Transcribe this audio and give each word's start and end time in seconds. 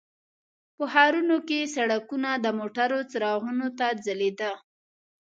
په 0.75 0.83
ښارونو 0.91 1.37
کې 1.47 1.71
سړکونه 1.75 2.29
د 2.43 2.47
موټرو 2.59 2.99
څراغونو 3.11 3.67
ته 3.79 3.87
ځلیده. 4.05 4.51